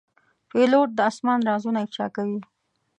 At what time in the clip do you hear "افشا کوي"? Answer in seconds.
1.85-2.39